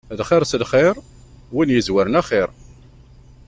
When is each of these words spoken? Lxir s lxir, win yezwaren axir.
Lxir 0.19 0.43
s 0.45 0.53
lxir, 0.61 0.95
win 1.55 1.73
yezwaren 1.73 2.19
axir. 2.21 2.49